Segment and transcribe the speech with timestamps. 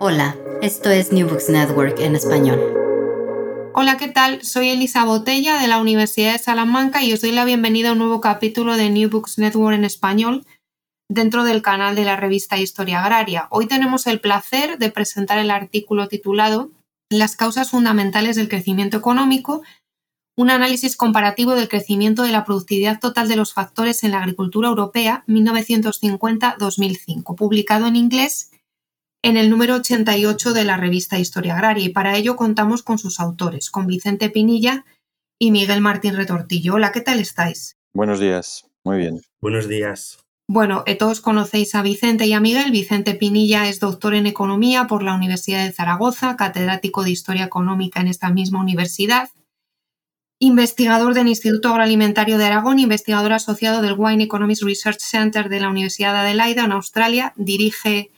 [0.00, 2.58] Hola, esto es New Books Network en español.
[3.74, 4.42] Hola, ¿qué tal?
[4.42, 7.98] Soy Elisa Botella de la Universidad de Salamanca y os doy la bienvenida a un
[7.98, 10.44] nuevo capítulo de New Books Network en español
[11.08, 13.46] dentro del canal de la revista Historia Agraria.
[13.50, 16.72] Hoy tenemos el placer de presentar el artículo titulado
[17.08, 19.62] Las causas fundamentales del crecimiento económico,
[20.36, 24.70] un análisis comparativo del crecimiento de la productividad total de los factores en la agricultura
[24.70, 28.50] europea 1950-2005, publicado en inglés
[29.24, 33.20] en el número 88 de la revista Historia Agraria y para ello contamos con sus
[33.20, 34.84] autores, con Vicente Pinilla
[35.38, 36.74] y Miguel Martín Retortillo.
[36.74, 37.78] Hola, ¿qué tal estáis?
[37.94, 39.22] Buenos días, muy bien.
[39.40, 40.18] Buenos días.
[40.46, 42.70] Bueno, eh, todos conocéis a Vicente y a Miguel.
[42.70, 48.02] Vicente Pinilla es doctor en Economía por la Universidad de Zaragoza, catedrático de Historia Económica
[48.02, 49.30] en esta misma universidad,
[50.38, 55.70] investigador del Instituto Agroalimentario de Aragón, investigador asociado del Wine Economics Research Center de la
[55.70, 58.10] Universidad de Adelaida en Australia, dirige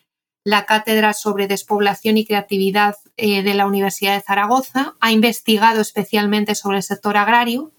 [0.47, 6.55] la cátedra sobre despoblación y creatividad eh, de la Universidad de Zaragoza, ha investigado especialmente
[6.55, 7.73] sobre el sector agrario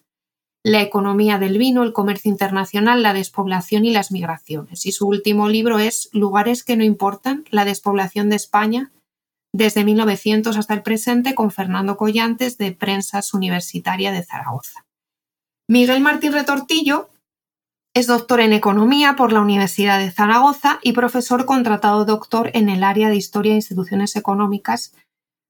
[0.64, 4.86] la economía del vino, el comercio internacional, la despoblación y las migraciones.
[4.86, 8.92] Y su último libro es Lugares que no importan, la despoblación de España
[9.54, 14.86] desde 1900 hasta el presente con Fernando Collantes de Prensas Universitaria de Zaragoza.
[15.70, 17.12] Miguel Martín Retortillo
[17.98, 22.84] es doctor en Economía por la Universidad de Zaragoza y profesor contratado doctor en el
[22.84, 24.94] área de Historia e Instituciones Económicas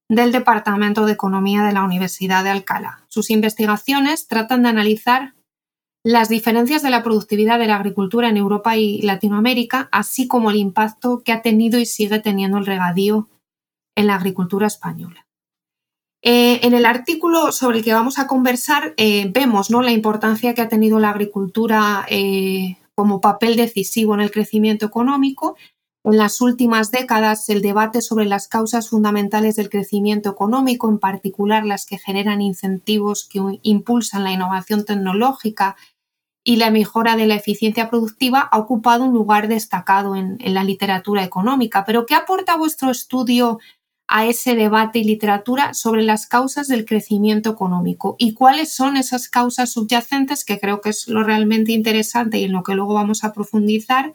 [0.08, 3.04] del Departamento de Economía de la Universidad de Alcalá.
[3.08, 5.34] Sus investigaciones tratan de analizar
[6.02, 10.56] las diferencias de la productividad de la agricultura en Europa y Latinoamérica, así como el
[10.56, 13.28] impacto que ha tenido y sigue teniendo el regadío
[13.94, 15.27] en la agricultura española.
[16.30, 19.80] Eh, en el artículo sobre el que vamos a conversar eh, vemos ¿no?
[19.80, 25.56] la importancia que ha tenido la agricultura eh, como papel decisivo en el crecimiento económico
[26.04, 31.64] en las últimas décadas, el debate sobre las causas fundamentales del crecimiento económico, en particular
[31.64, 35.76] las que generan incentivos que impulsan la innovación tecnológica
[36.44, 41.24] y la mejora de la eficiencia productiva, ha ocupado un lugar destacado en, la literatura
[41.24, 41.84] económica.
[41.84, 43.58] Pero, ¿qué aporta vuestro estudio
[44.08, 49.28] a ese debate y literatura sobre las causas del crecimiento económico y cuáles son esas
[49.28, 53.22] causas subyacentes que creo que es lo realmente interesante y en lo que luego vamos
[53.22, 54.14] a profundizar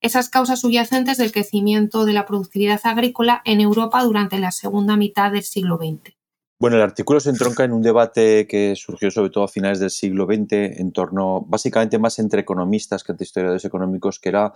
[0.00, 5.32] esas causas subyacentes del crecimiento de la productividad agrícola en Europa durante la segunda mitad
[5.32, 6.14] del siglo XX.
[6.60, 9.90] Bueno, el artículo se entronca en un debate que surgió sobre todo a finales del
[9.90, 14.52] siglo XX en torno, básicamente más entre economistas que entre historiadores económicos, que era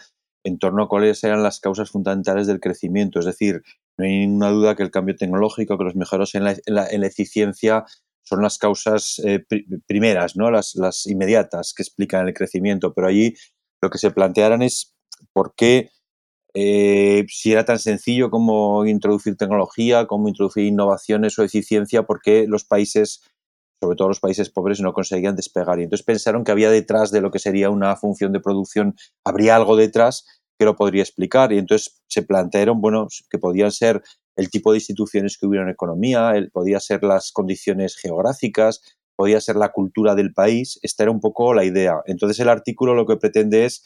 [0.49, 3.21] en torno a cuáles eran las causas fundamentales del crecimiento.
[3.21, 3.63] Es decir,
[3.97, 7.85] no hay ninguna duda que el cambio tecnológico, que los mejoros en la, eficiencia
[8.23, 9.45] son las causas eh,
[9.87, 10.51] primeras, ¿no?
[10.51, 13.35] Las, las inmediatas que explican el crecimiento, pero allí
[13.81, 14.99] lo que se plantearan es
[15.33, 15.91] ¿Por qué,
[16.55, 22.47] eh, si era tan sencillo como introducir tecnología, como introducir innovaciones o eficiencia, por qué
[22.47, 23.23] los países,
[23.81, 25.81] sobre todo los países pobres, no conseguían despegar?
[25.81, 29.57] Y entonces pensaron que había detrás de lo que sería una función de producción, habría
[29.57, 30.25] algo detrás
[30.59, 31.53] que lo podría explicar.
[31.53, 34.03] Y entonces se plantearon, bueno, que podían ser
[34.37, 38.81] el tipo de instituciones que hubiera en economía, el, podía ser las condiciones geográficas,
[39.17, 40.79] podía ser la cultura del país.
[40.83, 42.03] Esta era un poco la idea.
[42.07, 43.85] Entonces el artículo lo que pretende es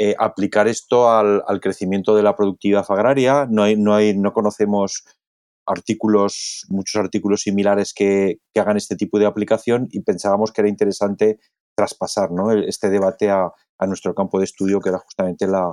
[0.00, 3.46] eh, aplicar esto al, crecimiento de la productividad agraria.
[3.50, 5.04] No, hay, no, hay, no conocemos
[5.66, 11.38] artículos, muchos artículos similares que, hagan este tipo de aplicación y pensábamos que era interesante
[11.76, 12.30] traspasar
[12.66, 13.52] este debate a,
[13.86, 15.72] nuestro campo de estudio, que era justamente la,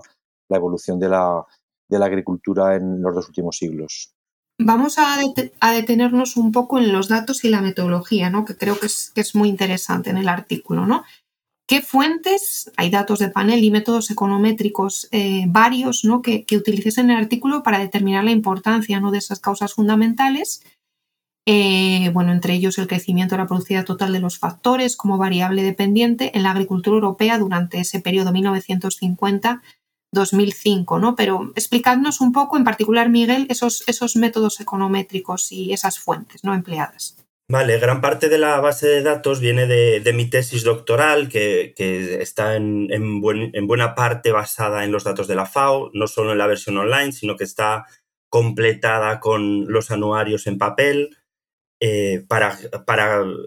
[0.49, 1.45] evolución de la,
[1.91, 4.13] agricultura en los dos últimos siglos.
[4.57, 5.17] Vamos a,
[5.73, 8.45] detenernos un poco en los datos y la metodología, ¿no?
[8.45, 10.85] que creo que es, que es muy interesante en el artículo.
[10.85, 11.03] ¿no?
[11.67, 16.21] ¿Qué fuentes, hay datos de panel y métodos econométricos eh, varios ¿no?
[16.21, 19.11] que, que utilices en el artículo para determinar la importancia ¿no?
[19.11, 20.61] de esas causas fundamentales?
[21.47, 25.61] Eh, bueno, entre ellos el crecimiento de la productividad total de los factores como variable
[25.61, 28.31] dependiente en la agricultura europea durante ese periodo
[30.13, 31.15] 1950-2005, ¿no?
[31.15, 36.53] Pero explicadnos un poco, en particular, Miguel, esos, esos métodos econométricos y esas fuentes no
[36.53, 37.17] empleadas.
[37.47, 41.75] Vale, gran parte de la base de datos viene de, mi tesis doctoral, que,
[42.19, 46.47] está en, buena parte basada en los datos de la FAO, no solo en la
[46.47, 47.85] versión online, sino que está
[48.29, 51.15] completada con los anuarios en papel,
[51.81, 52.57] eh, para,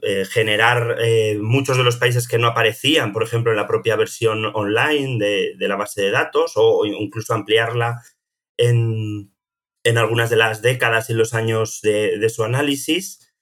[0.03, 3.97] eh, generar eh, muchos de los países que no aparecían, por ejemplo, en la propia
[3.97, 5.19] versión online
[5.59, 8.03] de, la base de datos o, incluso ampliarla
[8.59, 9.33] en,
[9.97, 13.33] algunas de las décadas y los años de, su análisis.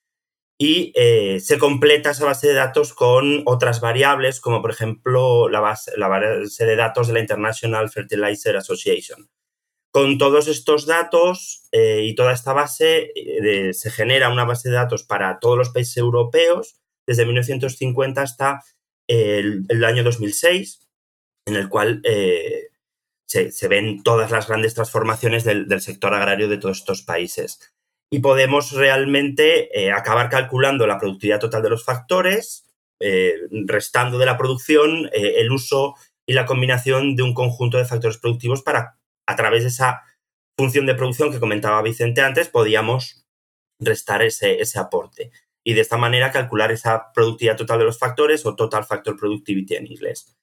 [0.59, 0.93] Y
[1.41, 5.93] se completa esa base de datos con otras variables, como por ejemplo la base
[6.65, 9.29] de datos de la International Fertilizer Association.
[9.97, 14.75] Con todos estos datos eh, y toda esta base, eh, se genera una base de
[14.75, 16.77] datos para todos los países europeos
[17.07, 18.63] desde 1950 hasta
[19.07, 20.87] el, año 2006,
[21.47, 22.69] en el cual eh,
[23.25, 27.75] se, ven todas las grandes transformaciones del, sector agrario de todos estos países.
[28.11, 32.69] Y podemos realmente acabar calculando la productividad total de los factores,
[33.01, 35.95] restando de la producción el uso
[36.27, 38.96] y la combinación de un conjunto de factores productivos para
[39.26, 40.02] a través de esa
[40.56, 43.26] función de producción que comentaba Vicente antes, podíamos
[43.78, 45.31] restar ese, ese aporte
[45.64, 49.75] y de esta manera calcular esa productividad total de los factores o total factor productivity
[49.75, 50.37] en inglés.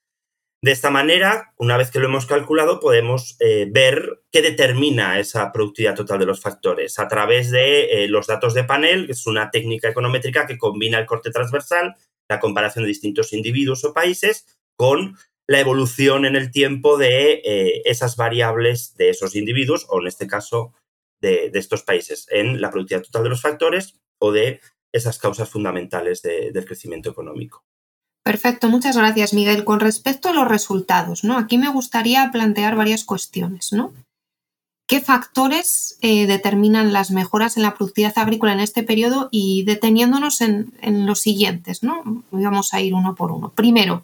[0.61, 5.51] De esta manera, una vez que lo hemos calculado, podemos eh, ver qué determina esa
[5.51, 9.27] productividad total de los factores a través de eh, los datos de panel, que es
[9.27, 11.95] una técnica econométrica que combina el corte transversal,
[12.29, 15.17] la comparación de distintos individuos o países, con
[15.47, 20.27] la evolución en el tiempo de eh, esas variables de esos individuos, o en este
[20.27, 20.73] caso
[21.21, 24.61] de, estos países, en la productividad total de los factores o de
[24.91, 27.63] esas causas fundamentales del crecimiento económico.
[28.23, 29.65] Perfecto, muchas gracias, Miguel.
[29.65, 31.37] Con respecto a los resultados, ¿no?
[31.37, 33.93] Aquí me gustaría plantear varias cuestiones, ¿no?
[34.87, 39.29] ¿Qué factores eh, determinan las mejoras en la productividad agrícola en este periodo?
[39.31, 42.23] Y deteniéndonos en, en los siguientes, ¿no?
[42.31, 43.51] Vamos a ir uno por uno.
[43.55, 44.03] Primero,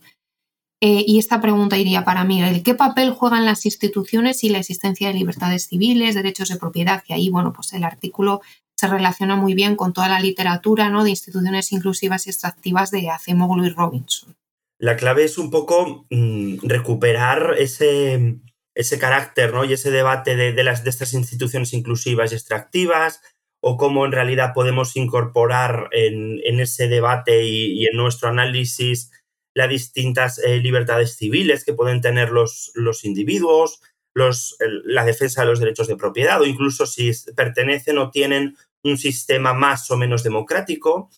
[0.81, 2.63] eh, y esta pregunta iría para Miguel.
[2.63, 7.03] ¿Qué papel juegan las instituciones y la existencia de libertades civiles, derechos de propiedad?
[7.07, 8.41] Y ahí, bueno, pues el artículo
[8.77, 11.03] se relaciona muy bien con toda la literatura ¿no?
[11.03, 14.37] de instituciones inclusivas y extractivas de Acemoglu y Robinson.
[14.79, 18.39] La clave es un poco mm, recuperar ese,
[18.73, 19.65] ese carácter ¿no?
[19.65, 23.21] y ese debate de, las, de estas instituciones inclusivas y extractivas,
[23.61, 29.11] o cómo en realidad podemos incorporar en, ese debate y en nuestro análisis
[29.53, 33.81] las distintas eh, libertades civiles que pueden tener los, los individuos,
[34.13, 38.97] los, la defensa de los derechos de propiedad o incluso si pertenecen o tienen un
[38.97, 41.09] sistema más o menos democrático,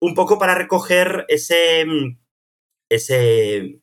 [0.00, 1.86] un poco para recoger ese,
[2.90, 3.80] ese,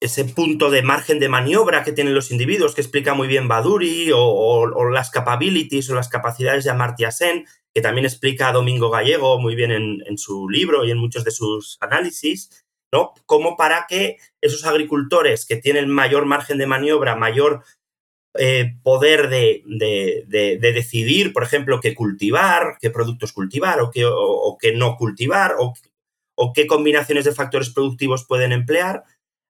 [0.00, 4.10] ese punto de margen de maniobra que tienen los individuos, que explica muy bien Baduri,
[4.14, 9.54] o, las capabilities o las capacidades de Amartya Sen, que también explica Domingo Gallego muy
[9.54, 12.63] bien en, en su libro y en muchos de sus análisis,
[13.26, 17.64] como para que esos agricultores que tienen mayor margen de maniobra, mayor
[18.36, 19.62] eh, poder de,
[20.58, 25.74] decidir, por ejemplo, qué cultivar, qué productos cultivar o qué, no cultivar, o,
[26.36, 29.04] o, qué combinaciones de factores productivos pueden emplear,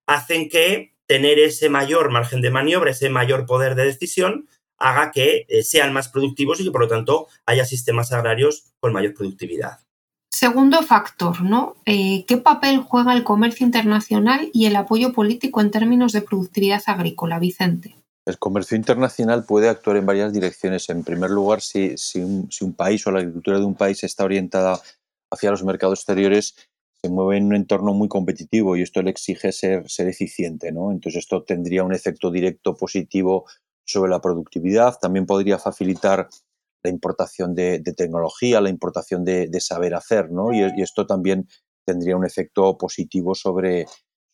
[0.06, 4.49] hacen que tener ese mayor margen de maniobra, ese mayor poder de decisión,
[4.79, 8.93] haga que eh, sean más productivos y que, por lo tanto, haya sistemas agrarios con
[8.93, 9.79] mayor productividad.
[10.34, 11.76] Segundo factor, ¿no?
[11.86, 16.82] Eh, ¿Qué papel juega el comercio internacional y el apoyo político en términos de productividad
[16.86, 17.94] agrícola, Vicente?
[18.26, 20.90] El comercio internacional puede actuar en varias direcciones.
[20.90, 24.81] En primer lugar, si, un, país o la agricultura de un país está orientada
[25.31, 26.56] hacia los mercados exteriores,
[27.00, 30.72] se mueve en un entorno muy competitivo y esto le exige ser, ser eficiente.
[30.72, 30.91] ¿no?
[30.91, 33.44] Entonces, esto tendría un efecto directo positivo
[33.84, 34.98] sobre la productividad.
[34.98, 36.29] También podría facilitar
[36.84, 40.53] la importación de, tecnología, la importación de, saber hacer, ¿no?
[40.53, 41.48] Y, esto también
[41.86, 43.86] tendría un efecto positivo sobre,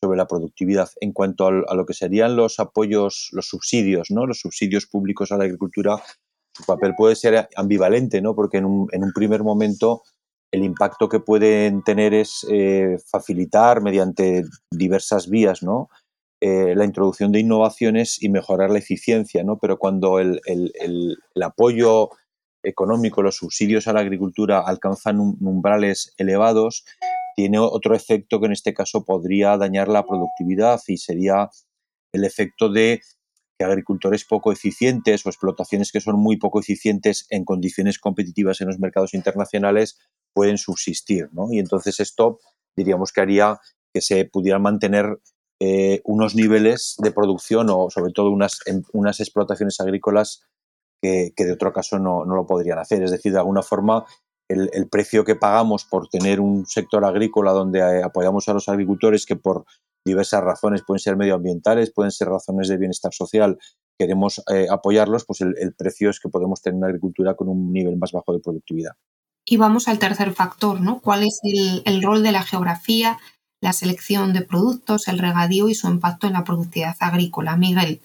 [0.03, 0.89] sobre la productividad.
[0.99, 4.27] En cuanto a lo que serían los apoyos, los subsidios, ¿no?
[4.27, 5.97] Los subsidios públicos a la agricultura,
[6.55, 8.35] su papel puede ser ambivalente, ¿no?
[8.35, 10.03] Porque en un, primer momento
[10.53, 15.89] el impacto que pueden tener es eh, facilitar mediante diversas vías, ¿no?
[16.43, 19.57] Eh, la introducción de innovaciones y mejorar la eficiencia, ¿no?
[19.59, 22.09] Pero cuando el, el apoyo
[22.63, 26.85] económico, los subsidios a la agricultura alcanzan umbrales elevados,
[27.35, 31.49] tiene otro efecto que en este caso podría dañar la productividad y sería
[32.13, 33.01] el efecto de
[33.57, 38.67] que agricultores poco eficientes o explotaciones que son muy poco eficientes en condiciones competitivas en
[38.67, 39.97] los mercados internacionales
[40.33, 41.29] pueden subsistir.
[41.51, 42.39] Y entonces esto
[42.75, 43.59] diríamos que haría
[43.93, 45.19] que se pudieran mantener
[45.59, 48.59] eh, unos niveles de producción o sobre todo unas,
[48.93, 50.43] unas explotaciones agrícolas
[51.01, 53.03] que, de otro caso no, lo podrían hacer.
[53.03, 54.05] Es decir, de alguna forma,
[54.49, 59.25] el, precio que pagamos por tener un sector agrícola donde eh, apoyamos a los agricultores
[59.25, 59.65] que por
[60.05, 63.57] diversas razones pueden ser medioambientales, pueden ser razones de bienestar social,
[63.97, 67.97] queremos eh, apoyarlos, pues el, precio es que podemos tener una agricultura con un nivel
[67.97, 68.93] más bajo de productividad.
[69.45, 71.01] Y vamos al tercer factor, ¿no?
[71.01, 73.19] ¿Cuál es el, rol de la geografía,
[73.61, 77.57] la selección de productos, el regadío y su impacto en la productividad agrícola?
[77.57, 78.01] Miguel.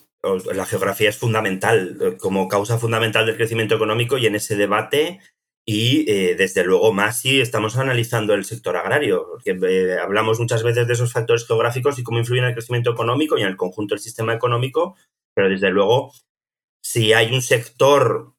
[0.55, 5.21] La geografía es fundamental eh, como causa fundamental del crecimiento económico y en ese debate
[5.69, 10.63] y eh, desde luego más si estamos analizando el sector agrario, porque eh, hablamos muchas
[10.63, 13.57] veces de esos factores geográficos y cómo influyen en el crecimiento económico y en el
[13.57, 14.97] conjunto del sistema económico,
[15.35, 16.13] pero desde luego
[16.83, 18.35] si hay un sector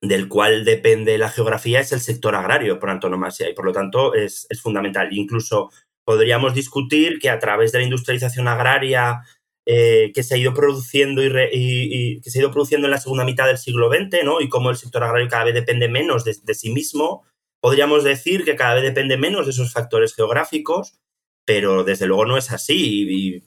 [0.00, 4.14] del cual depende la geografía es el sector agrario por antonomasia y por lo tanto
[4.14, 5.08] es, es fundamental.
[5.12, 5.70] Incluso
[6.04, 9.20] podríamos discutir que a través de la industrialización agraria
[9.64, 13.24] eh, que se ha ido produciendo y, que se ha ido produciendo en la segunda
[13.24, 14.40] mitad del siglo XX, ¿no?
[14.40, 17.24] Y cómo el sector agrario cada vez depende menos de, sí mismo.
[17.60, 20.98] Podríamos decir que cada vez depende menos de esos factores geográficos,
[21.44, 23.06] pero desde luego no es así.
[23.08, 23.44] Y,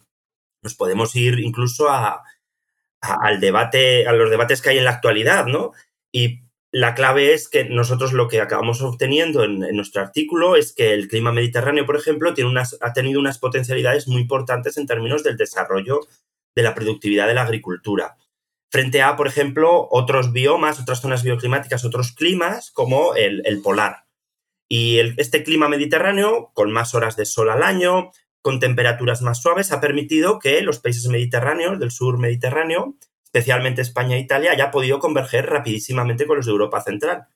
[0.62, 2.24] nos podemos ir incluso a,
[3.02, 5.74] al debate, a los debates que hay en la actualidad, ¿no?
[6.12, 6.45] Y
[6.76, 11.08] la clave es que nosotros lo que acabamos obteniendo en, nuestro artículo es que el
[11.08, 15.38] clima mediterráneo, por ejemplo, tiene unas, ha tenido unas potencialidades muy importantes en términos del
[15.38, 16.02] desarrollo
[16.54, 18.18] de la productividad de la agricultura.
[18.70, 24.08] Frente a, por ejemplo, otros biomas, otras zonas bioclimáticas, otros climas, como el, polar.
[24.68, 29.72] Y este clima mediterráneo, con más horas de sol al año, con temperaturas más suaves,
[29.72, 32.98] ha permitido que los países mediterráneos, del sur mediterráneo,
[33.36, 37.28] especialmente España e Italia, haya podido converger rapidísimamente con los de Europa Central.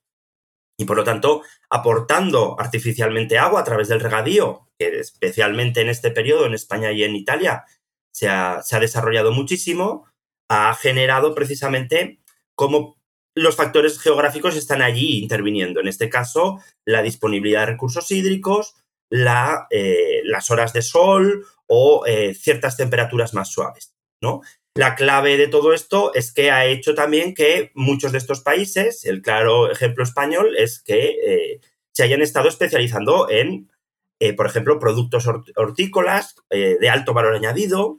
[0.77, 6.11] Y por lo tanto, aportando artificialmente agua a través del regadío, que especialmente en este
[6.11, 7.65] periodo en España y en Italia
[8.11, 10.05] se ha, desarrollado muchísimo,
[10.47, 12.21] ha generado precisamente
[12.55, 12.97] cómo
[13.35, 15.81] los factores geográficos están allí interviniendo.
[15.81, 18.75] En este caso, la disponibilidad de recursos hídricos,
[19.11, 23.99] eh, las horas de sol o eh, ciertas temperaturas más suaves.
[24.21, 24.41] ¿no?
[24.79, 29.03] La clave de todo esto es que ha hecho también que muchos de estos países,
[29.03, 31.59] el claro ejemplo español es que eh,
[31.91, 33.69] se hayan estado especializando en,
[34.21, 37.97] eh, por ejemplo, productos hortícolas eh, de alto valor añadido,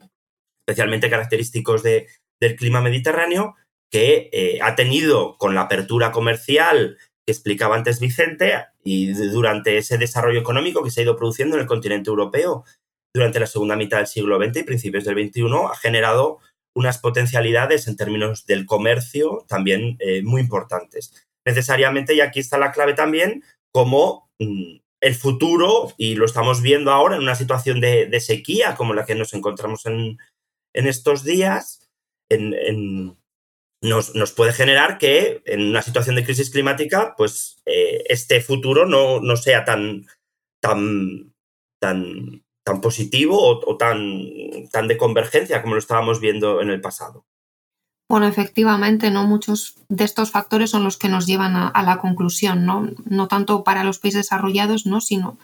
[0.61, 3.57] especialmente característicos del clima mediterráneo,
[3.91, 6.97] que ha tenido con la apertura comercial
[7.27, 11.61] que explicaba antes Vicente y durante ese desarrollo económico que se ha ido produciendo en
[11.61, 12.65] el continente europeo
[13.13, 16.39] durante la segunda mitad del siglo XX y principios del XXI, ha generado
[16.75, 21.13] unas potencialidades en términos del comercio también eh, muy importantes.
[21.45, 26.93] Necesariamente, y aquí está la clave también, como mm, el futuro, y lo estamos viendo
[26.93, 30.19] ahora en una situación de, sequía como la que nos encontramos en,
[30.73, 31.91] estos días,
[33.81, 39.21] nos, puede generar que en una situación de crisis climática, pues eh, este futuro no,
[39.21, 40.07] no sea tan,
[40.61, 41.33] tan
[42.71, 43.37] tan positivo
[43.67, 43.99] o, tan,
[44.71, 47.25] tan de convergencia como lo estábamos viendo en el pasado.
[48.09, 49.27] Bueno, efectivamente, ¿no?
[49.27, 52.89] Muchos de estos factores son los que nos llevan a, la conclusión, ¿no?
[53.05, 55.01] No tanto para los países desarrollados, ¿no?
[55.01, 55.39] Sino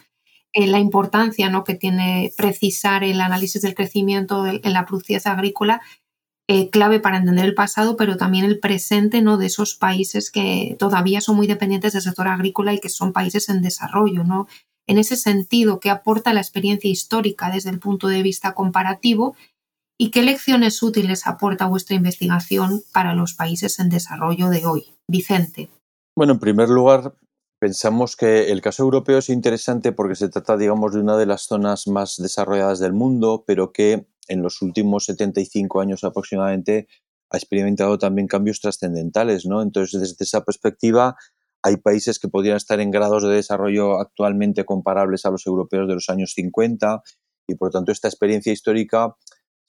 [0.53, 1.63] en la importancia ¿no?
[1.65, 5.81] que tiene precisar el análisis del crecimiento en la productividad agrícola,
[6.47, 9.37] eh, clave para entender el pasado, pero también el presente ¿no?
[9.37, 13.49] de esos países que todavía son muy dependientes del sector agrícola y que son países
[13.49, 14.47] en desarrollo, ¿no?
[14.87, 19.35] En ese sentido que aporta la experiencia histórica desde el punto de vista comparativo
[19.99, 24.93] y qué lecciones útiles aporta vuestra investigación para los países en desarrollo de hoy.
[25.09, 25.69] Vicente.
[26.15, 27.13] Bueno, en primer lugar,
[27.59, 31.43] pensamos que el caso europeo es interesante porque se trata, digamos, de una de las
[31.43, 36.87] zonas más desarrolladas del mundo, pero que en los últimos 75 años aproximadamente
[37.29, 39.61] ha experimentado también cambios trascendentales, ¿no?
[39.61, 41.17] Entonces, desde esa perspectiva,
[41.67, 45.95] hay países que podrían estar en grados de desarrollo actualmente comparables a los europeos de
[45.95, 47.01] los años 50
[47.45, 49.15] y por lo tanto esta experiencia histórica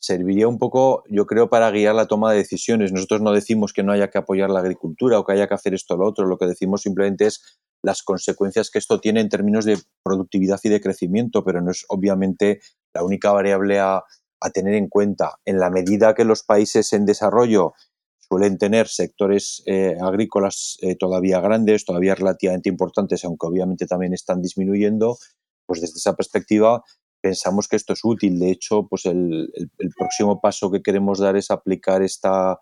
[0.01, 2.93] serviría un poco, yo creo, para guiar la toma de decisiones.
[2.93, 5.75] Nosotros no decimos que no haya que apoyar la agricultura o que haya que hacer
[5.75, 9.29] esto o lo otro, lo que decimos simplemente es las consecuencias que esto tiene en
[9.29, 12.61] términos de productividad y de crecimiento, pero no es obviamente
[12.95, 14.05] la única variable a,
[14.41, 15.39] a tener en cuenta.
[15.45, 17.73] En la medida que los países en desarrollo
[18.31, 24.43] suelen tener sectores eh, agrícolas eh, todavía grandes, todavía relativamente importantes, aunque obviamente también están
[24.43, 25.17] disminuyendo,
[25.67, 26.85] pues desde esa perspectiva
[27.21, 28.39] pensamos que esto es útil.
[28.39, 29.51] De hecho, pues el,
[29.97, 32.59] próximo paso que queremos dar es aplicar esta,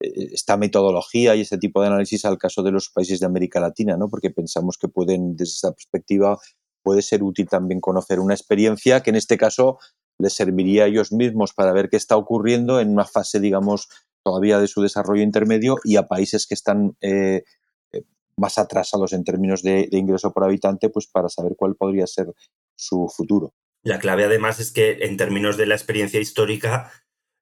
[0.00, 3.60] eh, esta metodología y este tipo de análisis al caso de los países de América
[3.60, 4.08] Latina, ¿no?
[4.08, 6.38] porque pensamos que pueden, desde esa perspectiva,
[6.82, 9.78] puede ser útil también conocer una experiencia que en este caso
[10.18, 13.88] les serviría a ellos mismos para ver qué está ocurriendo en una fase, digamos,
[14.22, 17.44] todavía de su desarrollo intermedio y a países que están eh,
[17.92, 18.02] eh,
[18.36, 22.26] más atrasados en términos de, ingreso por habitante, pues para saber cuál podría ser
[22.76, 23.54] su futuro.
[23.82, 26.90] La clave además es que en términos de la experiencia histórica,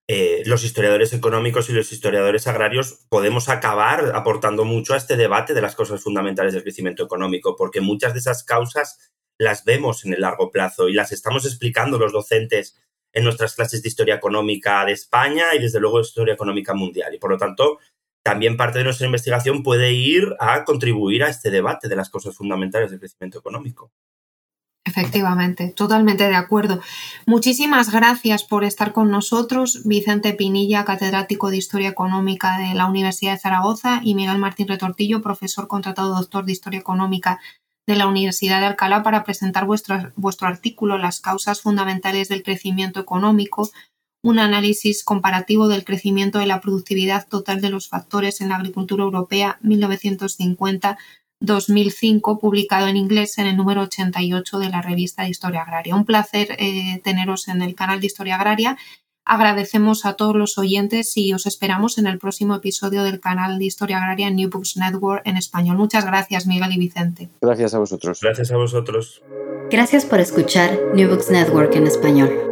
[0.09, 5.55] eh, los historiadores económicos y los historiadores agrarios podemos acabar aportando mucho a este debate
[5.55, 10.15] de las causas fundamentales del crecimiento económico, porque muchas de esas causas las vemos en
[10.15, 12.77] el largo plazo y las estamos explicando los docentes
[13.17, 17.15] en nuestras clases de historia económica de España y desde luego de historia económica mundial.
[17.15, 17.79] Y por lo tanto,
[18.23, 22.37] también parte de nuestra investigación puede ir a contribuir a este debate de las causas
[22.37, 23.91] fundamentales del crecimiento económico.
[24.85, 26.81] Efectivamente, totalmente de acuerdo.
[27.25, 33.33] Muchísimas gracias por estar con nosotros, Vicente Pinilla, catedrático de Historia Económica de la Universidad
[33.33, 37.41] de Zaragoza, y Miguel Martín Retortillo, profesor contratado doctor de Historia Económica
[37.87, 43.01] de la Universidad de Alcalá, para presentar vuestro, vuestro artículo Las causas fundamentales del crecimiento
[43.01, 43.71] económico,
[44.23, 49.05] un análisis comparativo del crecimiento de la productividad total de los factores en la agricultura
[49.05, 50.99] europea 1950
[51.41, 55.95] 2005, publicado en inglés en el número 88 de la revista de Historia Agraria.
[55.95, 58.79] Un placer eh, teneros en el canal de Historia Agraria.
[59.27, 63.65] Agradecemos a todos los oyentes y os esperamos en el próximo episodio del canal de
[63.65, 65.77] Historia Agraria New Books Network en español.
[65.77, 67.29] Muchas gracias, Miguel y Vicente.
[67.41, 68.21] Gracias a vosotros.
[68.23, 69.23] Gracias a vosotros.
[69.69, 72.46] Gracias por escuchar New Books Network en español.